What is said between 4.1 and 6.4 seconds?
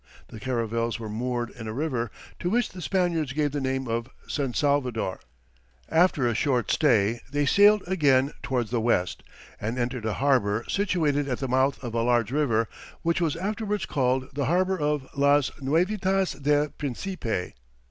San Salvador; after a